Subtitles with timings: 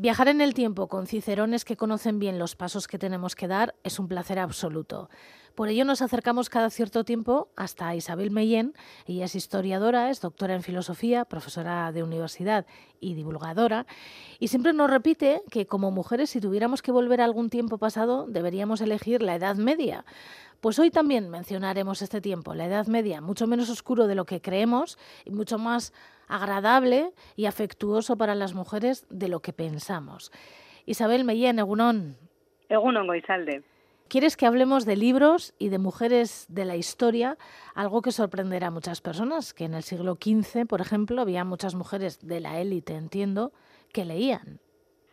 [0.00, 3.74] Viajar en el tiempo con cicerones que conocen bien los pasos que tenemos que dar
[3.82, 5.10] es un placer absoluto.
[5.56, 8.74] Por ello nos acercamos cada cierto tiempo hasta Isabel Mellén.
[9.06, 12.64] Ella es historiadora, es doctora en filosofía, profesora de universidad
[13.00, 13.88] y divulgadora.
[14.38, 18.28] Y siempre nos repite que como mujeres si tuviéramos que volver a algún tiempo pasado
[18.28, 20.04] deberíamos elegir la Edad Media.
[20.60, 24.40] Pues hoy también mencionaremos este tiempo, la Edad Media, mucho menos oscuro de lo que
[24.40, 25.92] creemos y mucho más
[26.28, 30.30] agradable y afectuoso para las mujeres de lo que pensamos.
[30.86, 32.16] Isabel Mellén, Egunon.
[32.68, 33.62] Egunon, Goizalde.
[34.08, 37.36] ¿Quieres que hablemos de libros y de mujeres de la historia?
[37.74, 41.74] Algo que sorprenderá a muchas personas, que en el siglo XV, por ejemplo, había muchas
[41.74, 43.52] mujeres de la élite, entiendo,
[43.92, 44.60] que leían.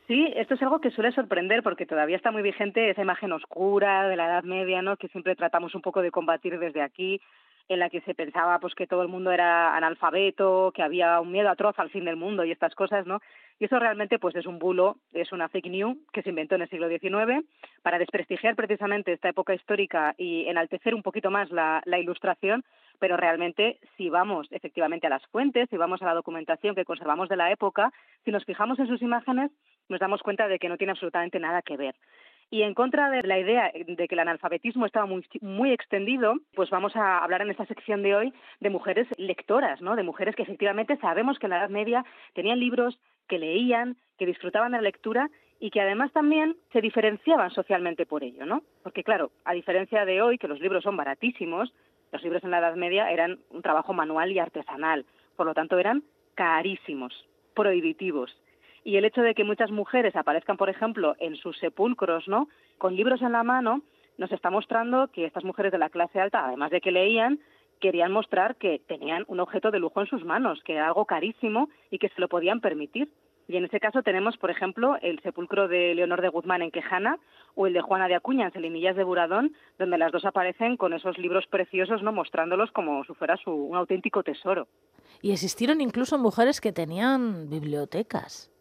[0.07, 4.07] Sí, esto es algo que suele sorprender porque todavía está muy vigente esa imagen oscura
[4.07, 4.95] de la Edad Media, ¿no?
[4.97, 7.19] Que siempre tratamos un poco de combatir desde aquí
[7.67, 11.31] en la que se pensaba pues que todo el mundo era analfabeto, que había un
[11.31, 13.21] miedo atroz al fin del mundo y estas cosas, ¿no?
[13.59, 16.61] Y eso realmente pues es un bulo, es una fake news que se inventó en
[16.63, 17.45] el siglo XIX
[17.81, 22.63] para desprestigiar precisamente esta época histórica y enaltecer un poquito más la, la ilustración,
[22.99, 27.29] pero realmente si vamos efectivamente a las fuentes, si vamos a la documentación que conservamos
[27.29, 27.91] de la época,
[28.23, 29.51] si nos fijamos en sus imágenes,
[29.89, 31.95] nos damos cuenta de que no tiene absolutamente nada que ver.
[32.51, 36.69] Y en contra de la idea de que el analfabetismo estaba muy, muy extendido, pues
[36.69, 39.95] vamos a hablar en esta sección de hoy de mujeres lectoras, ¿no?
[39.95, 44.27] De mujeres que efectivamente sabemos que en la Edad Media tenían libros, que leían, que
[44.27, 45.29] disfrutaban de la lectura
[45.59, 48.61] y que además también se diferenciaban socialmente por ello, ¿no?
[48.83, 51.73] Porque claro, a diferencia de hoy, que los libros son baratísimos,
[52.11, 55.79] los libros en la Edad Media eran un trabajo manual y artesanal, por lo tanto
[55.79, 56.03] eran
[56.35, 58.37] carísimos, prohibitivos
[58.85, 62.47] y el hecho de que muchas mujeres aparezcan, por ejemplo, en sus sepulcros, ¿no?
[62.77, 63.81] Con libros en la mano,
[64.19, 67.39] nos está mostrando que estas mujeres de la clase alta, además de que leían,
[67.81, 71.67] querían mostrar que tenían un objeto de lujo en sus manos, que era algo carísimo
[71.89, 73.09] y que se lo podían permitir.
[73.47, 77.17] Y en ese caso tenemos, por ejemplo, el sepulcro de Leonor de Guzmán en Quejana
[77.55, 80.93] o el de Juana de Acuña en Selinillas de Buradón, donde las dos aparecen con
[80.93, 84.67] esos libros preciosos, no mostrándolos como si fuera su, un auténtico tesoro.
[85.21, 88.51] Y existieron incluso mujeres que tenían bibliotecas.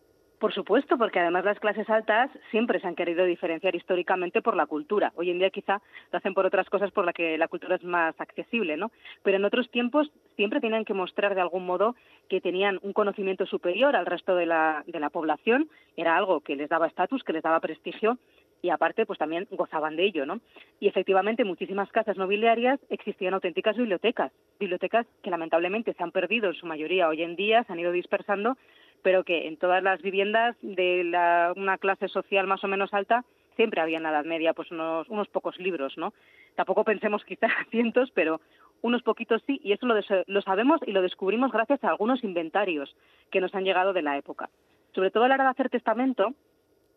[0.45, 4.67] Por supuesto, porque además las clases altas siempre se han querido diferenciar históricamente por la
[4.67, 5.11] cultura.
[5.17, 5.81] Hoy en día quizá
[6.13, 8.91] lo hacen por otras cosas por las que la cultura es más accesible, ¿no?
[9.23, 11.97] Pero en otros tiempos siempre tenían que mostrar de algún modo
[12.29, 15.71] que tenían un conocimiento superior al resto de la, de la población.
[15.97, 18.19] Era algo que les daba estatus, que les daba prestigio
[18.65, 20.41] y aparte pues también gozaban de ello, ¿no?
[20.81, 26.49] Y efectivamente en muchísimas casas nobiliarias existían auténticas bibliotecas, bibliotecas que lamentablemente se han perdido
[26.49, 28.57] en su mayoría hoy en día, se han ido dispersando,
[29.05, 33.23] pero que en todas las viviendas de la, una clase social más o menos alta
[33.55, 36.15] siempre había en la Edad Media pues unos, unos pocos libros, ¿no?
[36.57, 38.41] Tampoco pensemos quizás cientos, pero
[38.81, 39.95] unos poquitos sí, y eso lo,
[40.27, 42.97] lo sabemos y lo descubrimos gracias a algunos inventarios
[43.31, 44.49] que nos han llegado de la época.
[44.95, 46.33] Sobre todo a la hora de hacer testamento,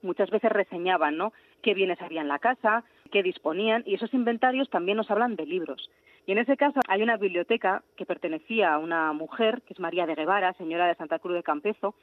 [0.02, 1.34] muchas veces reseñaban, ¿no?
[1.62, 5.46] Qué bienes había en la casa, qué disponían, y esos inventarios también nos hablan de
[5.46, 5.90] libros.
[6.26, 10.06] Y en ese caso hay una biblioteca que pertenecía a una mujer, que es María
[10.06, 11.96] de Guevara, señora de Santa Cruz de Campezo,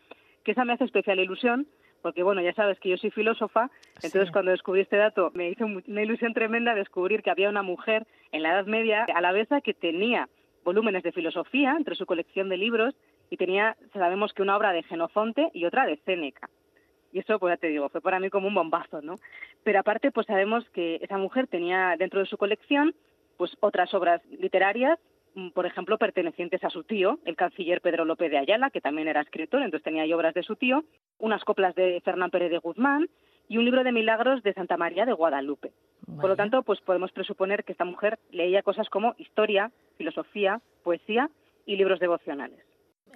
[0.44, 1.66] que esa me hace especial ilusión,
[2.02, 3.70] porque bueno, ya sabes que yo soy filósofa,
[4.02, 8.06] entonces cuando descubrí este dato me hizo una ilusión tremenda descubrir que había una mujer
[8.30, 10.28] en la Edad Media a la vez que tenía
[10.64, 12.94] volúmenes de filosofía entre su colección de libros
[13.30, 16.48] y tenía, sabemos que una obra de Genofonte y otra de Séneca.
[17.14, 19.20] Y eso, pues ya te digo, fue para mí como un bombazo, ¿no?
[19.62, 22.92] Pero aparte, pues sabemos que esa mujer tenía dentro de su colección
[23.36, 24.98] pues otras obras literarias,
[25.34, 29.06] mm, por ejemplo, pertenecientes a su tío, el canciller Pedro López de Ayala, que también
[29.06, 30.84] era escritor, entonces tenía obras de su tío,
[31.18, 33.08] unas coplas de Fernán Pérez de Guzmán
[33.48, 35.72] y un libro de milagros de Santa María de Guadalupe.
[36.20, 41.30] Por lo tanto, pues podemos presuponer que esta mujer leía cosas como historia, filosofía, poesía
[41.64, 42.63] y libros devocionales.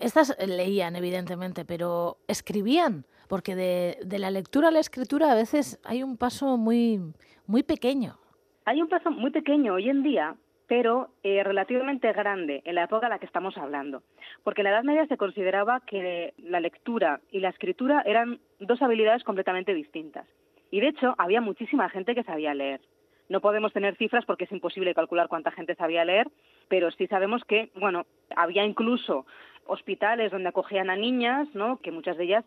[0.00, 5.80] Estas leían, evidentemente, pero escribían, porque de, de la lectura a la escritura a veces
[5.84, 7.00] hay un paso muy,
[7.46, 8.18] muy pequeño.
[8.64, 10.36] Hay un paso muy pequeño hoy en día,
[10.68, 14.02] pero eh, relativamente grande en la época en la que estamos hablando.
[14.44, 18.80] Porque en la Edad Media se consideraba que la lectura y la escritura eran dos
[18.82, 20.26] habilidades completamente distintas.
[20.70, 22.82] Y de hecho, había muchísima gente que sabía leer.
[23.30, 26.28] No podemos tener cifras porque es imposible calcular cuánta gente sabía leer,
[26.68, 28.04] pero sí sabemos que, bueno,
[28.36, 29.26] había incluso
[29.68, 31.78] hospitales donde acogían a niñas, ¿no?
[31.78, 32.44] Que muchas de ellas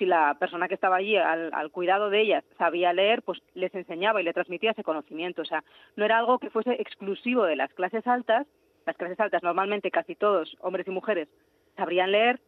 [0.00, 4.18] si la persona que estaba allí al, cuidado de ellas sabía leer, pues les enseñaba
[4.18, 5.42] y le transmitía ese conocimiento.
[5.42, 5.62] O sea,
[5.94, 8.46] no era algo que fuese exclusivo de las clases altas.
[8.86, 11.28] Las clases altas, normalmente casi todos, hombres y mujeres,
[11.76, 12.40] sabrían leer,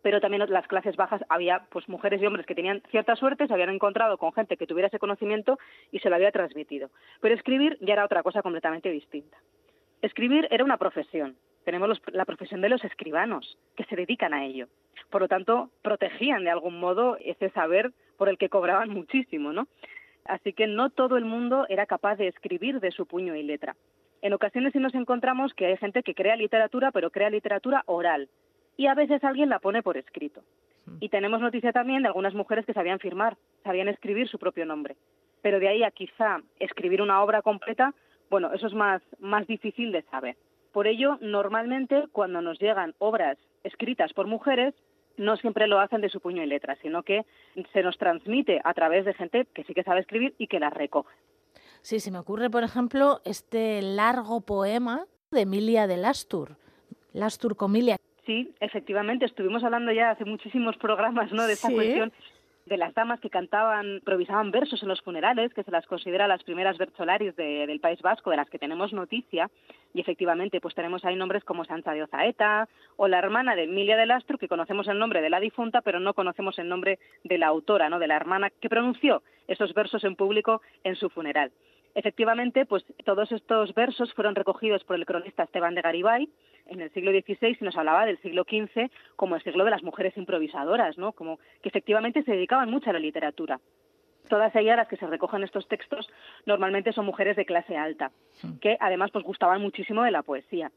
[0.00, 3.52] pero también las clases bajas había pues mujeres y hombres que tenían cierta suerte, se
[3.52, 5.58] habían encontrado con gente que tuviera ese conocimiento
[5.92, 6.88] y se lo había transmitido.
[7.20, 9.36] Pero escribir ya era otra cosa completamente distinta.
[10.00, 11.36] Escribir era una profesión,
[11.70, 14.66] tenemos la profesión de los escribanos, que se dedican a ello.
[15.08, 19.68] Por lo tanto, protegían de algún modo ese saber por el que cobraban muchísimo, ¿no?
[20.24, 23.76] Así que no todo el mundo era capaz de escribir de su puño y letra.
[24.20, 28.28] En ocasiones sí nos encontramos que hay gente que crea literatura, pero crea literatura oral.
[28.76, 30.42] Y a veces alguien la pone por escrito.
[30.98, 34.96] Y tenemos noticia también de algunas mujeres que sabían firmar, sabían escribir su propio nombre.
[35.40, 37.94] Pero de ahí a quizá escribir una obra completa,
[38.28, 40.34] bueno, eso es más, más difícil de saber.
[40.72, 44.74] Por ello, normalmente cuando nos llegan obras escritas por mujeres,
[45.16, 47.26] no siempre lo hacen de su puño y letra, sino que
[47.72, 50.72] se nos transmite a través de gente que sí que sabe escribir y que las
[50.72, 51.14] recoge.
[51.82, 56.56] Sí, se me ocurre, por ejemplo, este largo poema de Emilia de Lastur,
[57.12, 57.96] Lastur Comilia.
[58.26, 61.46] Sí, efectivamente, estuvimos hablando ya hace muchísimos programas ¿no?
[61.46, 62.12] de esta cuestión
[62.70, 66.44] de las damas que cantaban, improvisaban versos en los funerales, que se las considera las
[66.44, 69.50] primeras versolaris del País Vasco, de las que tenemos noticia,
[69.92, 73.96] y efectivamente pues tenemos ahí nombres como Sancha de Ozaeta o la hermana de Emilia
[73.96, 77.38] de Lastro, que conocemos el nombre de la difunta, pero no conocemos el nombre de
[77.38, 77.98] la autora, ¿no?
[77.98, 81.50] de la hermana que pronunció esos versos en público en su funeral.
[81.96, 86.28] Efectivamente, pues todos estos versos fueron recogidos por el cronista Esteban de Garibay
[86.70, 89.82] en el siglo XVI y nos hablaba del siglo XV como el siglo de las
[89.82, 91.12] mujeres improvisadoras, ¿no?
[91.12, 93.60] Como que efectivamente se dedicaban mucho a la literatura.
[94.28, 96.08] Todas ellas las que se recogen estos textos
[96.46, 98.12] normalmente son mujeres de clase alta,
[98.60, 100.70] que además pues gustaban muchísimo de la poesía.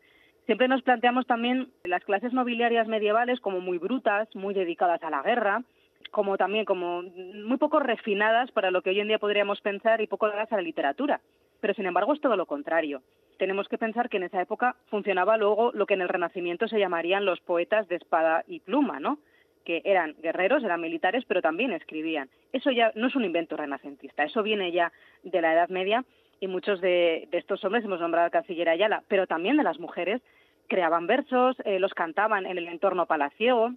[0.45, 5.22] Siempre nos planteamos también las clases nobiliarias medievales como muy brutas, muy dedicadas a la
[5.22, 5.63] guerra,
[6.12, 10.07] como también como muy poco refinadas para lo que hoy en día podríamos pensar y
[10.07, 11.22] poco dadas a la literatura.
[11.63, 13.04] Pero sin embargo es todo lo contrario.
[13.38, 16.77] Tenemos que pensar que en esa época funcionaba luego lo que en el Renacimiento se
[16.77, 19.19] llamarían los poetas de espada y pluma, ¿no?
[19.63, 22.30] que eran guerreros, eran militares, pero también escribían.
[22.51, 24.92] Eso ya no es un invento renacentista, eso viene ya
[25.24, 26.04] de la Edad Media
[26.42, 30.21] y muchos de, estos hombres, hemos nombrado al canciller Ayala, pero también de las mujeres,
[30.68, 33.71] creaban versos, eh, los cantaban en el entorno palaciego,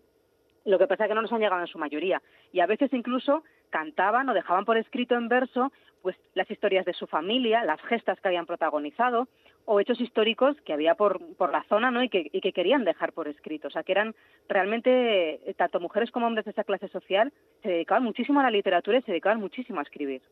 [0.65, 2.21] lo que pasa es que no nos han llegado en su mayoría.
[2.53, 5.73] Y a veces incluso cantaban o dejaban por escrito en verso
[6.03, 9.27] pues las historias de su familia, las gestas que habían protagonizado
[9.65, 12.03] o hechos históricos que había por, por la zona ¿no?
[12.03, 13.69] y, que, y que querían dejar por escrito.
[13.69, 14.15] O sea, que eran
[14.49, 17.33] realmente, eh, tanto mujeres como hombres de esa clase social,
[17.63, 20.23] se dedicaban muchísimo a la literatura y se dedicaban muchísimo a escribir.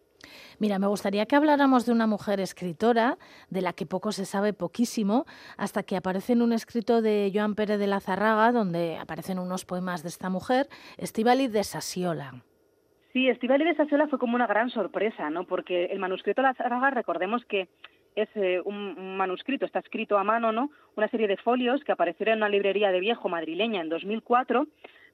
[0.60, 3.19] Mira, me gustaría que habláramos de una mujer escritora,
[3.50, 5.26] de la que poco se sabe, poquísimo,
[5.56, 9.64] hasta que aparece en un escrito de Joan Pérez de la Zarraga, donde aparecen unos
[9.64, 12.44] poemas de esta mujer, Estivali de Sasiola.
[13.14, 15.44] Sí, Estivali de Sasiola fue como una gran sorpresa, ¿no?
[15.44, 17.69] Porque el manuscrito de la Zarraga, recordemos que
[18.16, 20.72] es eh, un, manuscrito, está escrito a mano, ¿no?
[20.96, 24.66] Una serie de folios que aparecieron en una librería de viejo madrileña en 2004,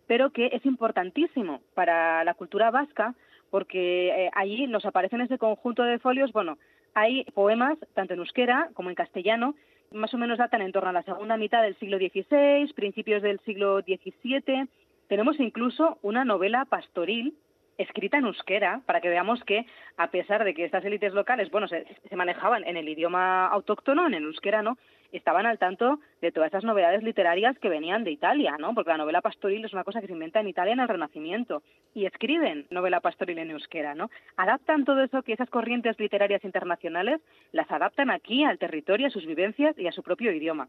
[0.07, 3.15] pero que es importantísimo para la cultura vasca
[3.51, 6.57] porque eh, allí nos aparecen ese conjunto de folios, bueno,
[6.95, 9.57] hay poemas tanto en euskera como en castellano,
[9.93, 13.41] más o menos datan en torno a la segunda mitad del siglo XVI, principios del
[13.41, 14.69] siglo XVII.
[15.07, 17.35] Tenemos incluso una novela pastoril
[17.83, 19.67] escrita en euskera, para que veamos que,
[19.97, 24.15] a pesar de que estas élites locales, bueno, se, manejaban en el idioma autóctono, en
[24.15, 24.77] el euskera, ¿no?
[25.13, 28.75] Estaban al tanto de todas esas novedades literarias que venían de Italia, ¿no?
[28.75, 31.63] Porque la novela pastoril es una cosa que se inventa en Italia en el Renacimiento.
[31.95, 34.11] Y escriben novela pastoril en euskera, ¿no?
[34.37, 37.21] Adaptan todo eso que esas corrientes literarias internacionales
[37.53, 40.69] las adaptan aquí al territorio, a sus vivencias y a su propio idioma.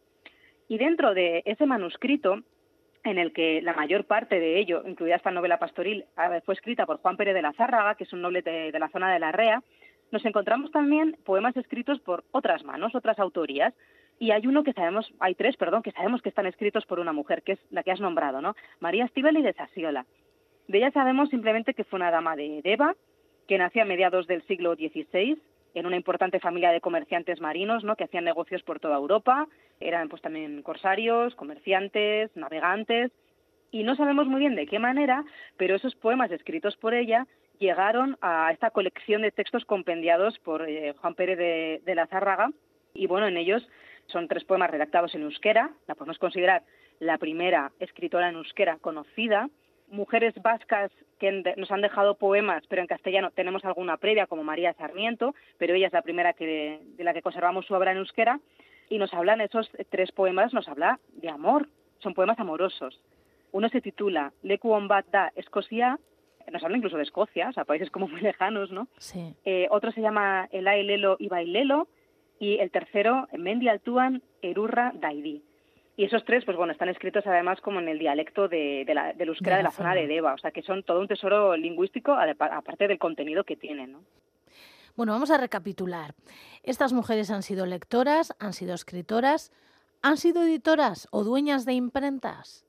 [0.67, 2.41] Y dentro de ese manuscrito
[3.03, 6.05] en el que la mayor parte de ello, incluida esta novela pastoril,
[6.45, 9.11] fue escrita por Juan Pérez de la Zárraga, que es un noble de, la zona
[9.11, 9.63] de la Rea,
[10.11, 13.73] nos encontramos también poemas escritos por otras manos, otras autorías,
[14.19, 17.13] y hay uno que sabemos, hay tres, perdón, que sabemos que están escritos por una
[17.13, 18.55] mujer, que es la que has nombrado, ¿no?
[18.79, 20.05] María Estivali de Sasiola.
[20.67, 22.95] De ella sabemos simplemente que fue una dama de Deva,
[23.47, 25.41] que nació a mediados del siglo XVI,
[25.73, 27.95] en una importante familia de comerciantes marinos, ¿no?
[27.95, 29.47] que hacían negocios por toda Europa,
[29.79, 33.11] eran pues también corsarios, comerciantes, navegantes,
[33.71, 35.23] y no sabemos muy bien de qué manera,
[35.57, 37.25] pero esos poemas escritos por ella
[37.57, 42.51] llegaron a esta colección de textos compendiados por eh, Juan Pérez de, de la Zárraga,
[42.93, 43.65] y bueno, en ellos
[44.07, 46.63] son tres poemas redactados en euskera, la podemos considerar
[46.99, 49.49] la primera escritora en euskera conocida,
[49.91, 54.73] mujeres vascas que nos han dejado poemas, pero en castellano tenemos alguna previa, como María
[54.73, 58.39] Sarmiento, pero ella es la primera que, de la que conservamos su obra en euskera,
[58.89, 61.69] y nos hablan esos tres poemas, nos habla de amor,
[61.99, 62.99] son poemas amorosos.
[63.51, 65.99] Uno se titula Leku Bat da Escocia,
[66.51, 68.87] nos habla incluso de Escocia, o sea, países como muy lejanos, ¿no?
[68.97, 69.35] Sí.
[69.45, 71.87] Eh, otro se llama Elai Lelo y Bailelo,
[72.39, 75.43] y el tercero, Mendi Altuan Erurra Daidi.
[75.97, 79.29] Y esos tres, pues bueno, están escritos además como en el dialecto de, la, del
[79.29, 82.87] euskera de la, zona de Deva, o sea que son todo un tesoro lingüístico, aparte
[82.87, 83.99] del contenido que tienen, ¿no?
[84.95, 86.13] Bueno, vamos a recapitular.
[86.63, 89.51] Estas mujeres han sido lectoras, han sido escritoras,
[90.03, 92.65] ¿Han sido editoras o dueñas de imprentas?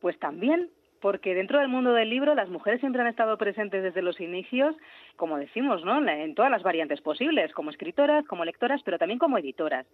[0.00, 0.68] Pues también,
[1.00, 4.74] porque dentro del mundo del libro las mujeres siempre han estado presentes desde los inicios,
[5.14, 6.04] como decimos, ¿no?
[6.04, 9.86] En todas las variantes posibles, como escritoras, como lectoras, pero también como editoras.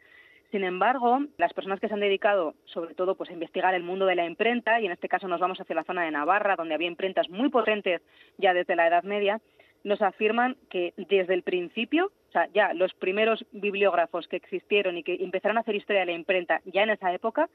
[0.51, 4.07] Sin embargo, las personas que se han dedicado, sobre todo, pues a investigar el mundo
[4.07, 6.75] de la imprenta, y en este caso nos vamos hacia la zona de Navarra, donde
[6.75, 8.01] había imprentas muy potentes
[8.39, 9.41] ya desde la Edad Media,
[9.85, 15.03] nos afirman que desde el principio, o sea, ya los primeros bibliógrafos que existieron y
[15.03, 17.49] que empezaron a hacer historia de la imprenta ya en esa época,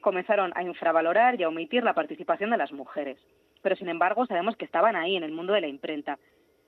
[0.00, 3.18] comenzaron a infravalorar y a omitir la participación de las mujeres.
[3.62, 6.18] Pero sin embargo, sabemos que estaban ahí en el mundo de la imprenta.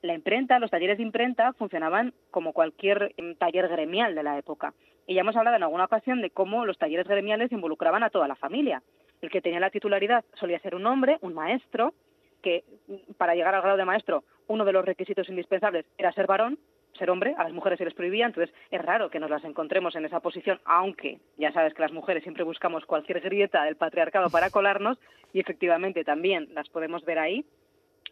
[0.01, 4.73] La imprenta, los talleres de imprenta funcionaban como cualquier em, taller gremial de la época.
[5.09, 8.27] Y ya hemos hablado en alguna ocasión de cómo los talleres gremiales involucraban a toda
[8.27, 8.83] la familia.
[9.23, 11.95] El que tenía la titularidad solía ser un hombre, un maestro,
[12.43, 16.27] que mm, para llegar al grado de maestro uno de los requisitos indispensables era ser
[16.27, 16.59] varón,
[16.93, 19.95] ser hombre, a las mujeres se les prohibía, entonces es raro que nos las encontremos
[19.95, 24.29] en esa posición, aunque ya sabes que las mujeres siempre buscamos cualquier grieta del patriarcado
[24.29, 24.99] para colarnos
[25.33, 27.45] y efectivamente también las podemos ver ahí.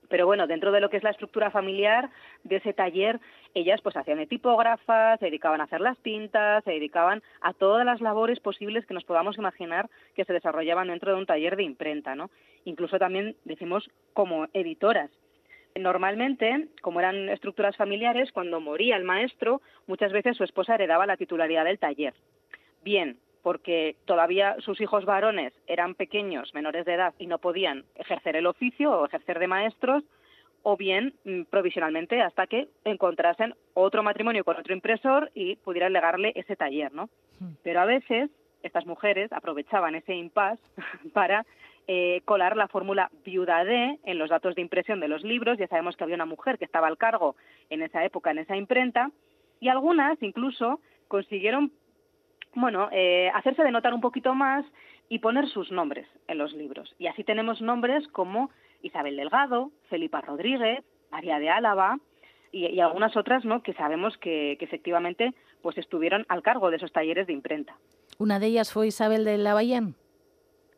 [0.09, 2.09] Pero bueno, dentro de lo que es la estructura familiar
[2.43, 3.19] de ese taller,
[3.53, 7.85] ellas pues hacían de tipógrafas, se dedicaban a hacer las tintas, se dedicaban a todas
[7.85, 11.63] las labores posibles que nos podamos imaginar que se desarrollaban dentro de un taller de
[11.63, 12.29] imprenta, ¿no?
[12.65, 15.11] Incluso también decimos como editoras.
[15.75, 21.17] Normalmente, como eran estructuras familiares, cuando moría el maestro, muchas veces su esposa heredaba la
[21.17, 22.13] titularidad del taller.
[22.83, 28.35] Bien, porque todavía sus hijos varones eran pequeños, menores de edad, y no podían ejercer
[28.35, 30.03] el oficio o ejercer de maestros,
[30.63, 36.33] o bien mm, provisionalmente hasta que encontrasen otro matrimonio con otro impresor y pudieran legarle
[36.35, 37.05] ese taller, ¿no?
[37.39, 37.53] Hmm.
[37.63, 38.29] Pero a veces
[38.63, 40.61] estas mujeres aprovechaban ese impasse
[41.13, 41.45] para
[41.87, 45.57] eh, colar la fórmula viuda de en los datos de impresión de los libros.
[45.57, 47.37] Ya sabemos que había una mujer que estaba al cargo
[47.69, 49.09] en esa época en esa imprenta
[49.61, 51.71] y algunas incluso consiguieron
[52.59, 54.65] bueno, eh, hacerse de notar un poquito más
[55.09, 56.93] y poner sus nombres en los libros.
[56.97, 58.49] Y así tenemos nombres como
[58.81, 61.99] Isabel Delgado, Felipa Rodríguez, María de Álava
[62.51, 63.61] y, algunas otras, ¿no?
[63.61, 67.75] Que sabemos que, efectivamente, pues estuvieron al cargo de esos talleres de imprenta.
[68.17, 69.93] Una de ellas fue Isabel de Lavalle.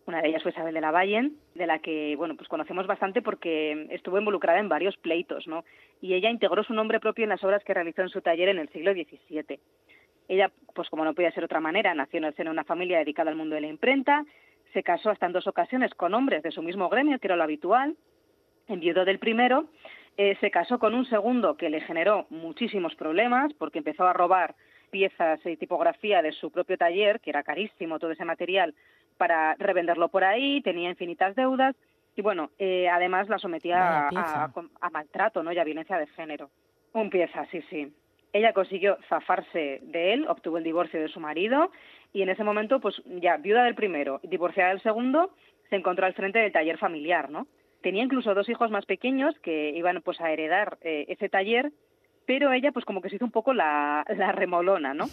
[0.06, 3.88] Una de ellas fue Isabel de Lavalle, de la que, bueno, pues conocemos bastante porque
[3.92, 5.64] estuvo involucrada en varios pleitos, ¿no?
[6.02, 8.60] Y ella integró su nombre propio en las obras que realizó en su taller en
[8.60, 9.60] el siglo XVII.
[10.30, 13.00] Ella, pues como no podía ser otra manera, nació en el seno de una familia
[13.00, 14.24] dedicada al mundo de la imprenta,
[14.74, 17.44] se casó hasta en dos ocasiones con hombres de su mismo gremio, que era lo
[17.44, 17.96] habitual,
[18.68, 19.66] enviudó del primero,
[20.18, 24.54] eh, se casó con un segundo que le generó muchísimos problemas porque empezó a robar
[24.92, 28.76] piezas y tipografía de su propio taller, que era carísimo todo ese material,
[29.18, 31.76] para revenderlo por ahí, tenía infinitas deudas
[32.16, 35.52] y bueno, eh, además la sometía a, a, maltrato ¿no?
[35.52, 36.52] y a violencia de género.
[36.94, 37.92] Un pieza, sí, sí.
[38.32, 41.72] Ella consiguió zafarse de él, obtuvo el divorcio de su marido
[42.14, 45.32] y en ese momento, pues ya viuda del primero, divorciada del segundo,
[45.70, 47.48] se encontró al frente del taller familiar, ¿no?
[47.82, 51.72] Tenía incluso dos hijos más pequeños que iban pues a heredar eh, ese taller,
[52.26, 55.06] pero ella pues como que se hizo un poco la, remolona, ¿no?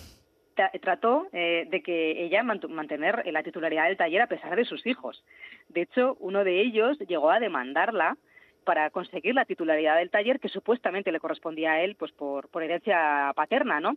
[0.81, 5.23] trató eh, de que ella mantener la titularidad del taller a pesar de sus hijos.
[5.69, 8.17] De hecho, uno de ellos llegó a demandarla
[8.67, 12.65] para conseguir la titularidad del taller que supuestamente le correspondía a él pues por, por
[12.65, 13.97] herencia paterna, ¿no?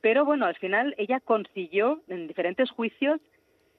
[0.00, 3.20] Pero bueno, al final ella consiguió en diferentes juicios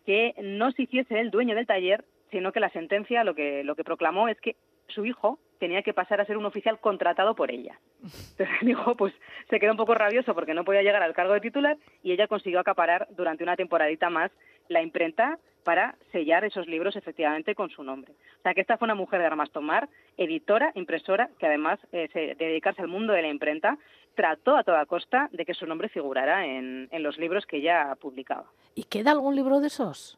[0.06, 3.76] que no se hiciese el dueño del taller, sino que la sentencia lo que, lo
[3.76, 4.56] que proclamó es que
[4.88, 7.78] su hijo tenía que pasar a ser un oficial contratado por ella.
[8.02, 9.14] Entonces el hijo pues
[9.50, 12.28] se quedó un poco rabioso porque no podía llegar al cargo de titular y ella
[12.28, 14.32] consiguió acaparar durante una temporadita más
[14.70, 18.14] la imprenta para sellar esos libros efectivamente con su nombre.
[18.40, 22.10] O sea que esta fue una mujer de armas tomar, editora, impresora, que además eh,
[22.14, 23.78] de dedicarse al mundo de la imprenta,
[24.16, 28.46] trató a toda costa de que su nombre figurara en, los libros que ella publicaba.
[28.76, 30.18] ¿Y queda algún libro de esos?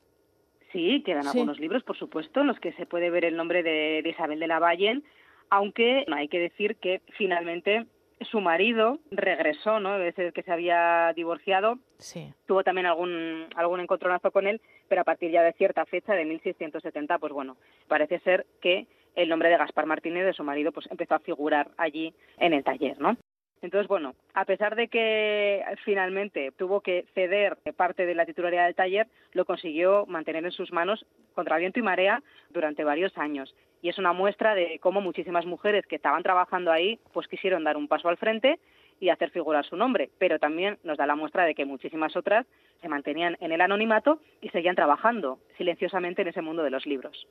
[0.72, 4.04] Sí, quedan algunos libros, por supuesto, en los que se puede ver el nombre de,
[4.06, 5.02] Isabel de la Valle,
[5.50, 7.86] aunque hay que decir que finalmente
[8.22, 9.98] su marido regresó, ¿no?
[10.00, 11.80] Desde que se había divorciado.
[11.98, 12.34] Sí.
[12.46, 16.26] Tuvo también algún, algún encontronazo con él, pero a partir ya de cierta fecha, de
[16.26, 17.58] 1670, pues bueno,
[17.88, 21.72] parece ser que el nombre de Gaspar Martínez, de su marido, pues empezó a figurar
[21.78, 23.18] allí en el taller, ¿no?
[23.62, 28.76] Entonces, bueno, a pesar de que finalmente tuvo que ceder parte de la titularidad del
[28.76, 33.90] taller, lo consiguió mantener en sus manos contra viento y marea durante varios años y
[33.90, 37.88] es una muestra de cómo muchísimas mujeres que estaban trabajando ahí pues quisieron dar un
[37.88, 38.58] paso al frente
[39.00, 42.48] y hacer figurar su nombre, pero también nos da la muestra de que muchísimas otras
[42.82, 47.28] se mantenían en el anonimato y seguían trabajando silenciosamente en ese mundo de los libros.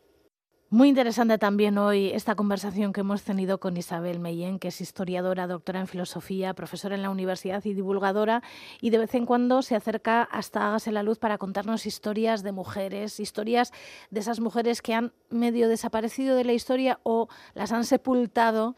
[0.70, 5.46] Muy interesante también hoy esta conversación que hemos tenido con Isabel Meyen, que es historiadora,
[5.46, 8.42] doctora en filosofía, profesora en la universidad y divulgadora,
[8.80, 12.52] y de vez en cuando se acerca hasta Hágase la Luz para contarnos historias de
[12.52, 13.72] mujeres, historias
[14.10, 18.74] de esas mujeres que han medio desaparecido de la historia o las han sepultado.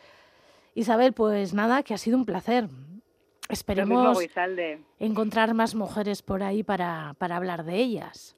[0.74, 2.68] Isabel, pues nada, que ha sido un placer.
[3.48, 4.18] Esperemos
[4.98, 8.36] encontrar más mujeres por ahí para, para hablar de ellas.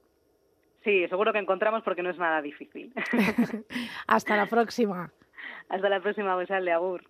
[0.84, 2.92] Sí, seguro que encontramos porque no es nada difícil.
[4.06, 5.10] Hasta la próxima.
[5.68, 7.04] Hasta la próxima, de Agur.